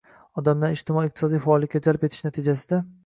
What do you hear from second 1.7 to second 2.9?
jalb etish natijasida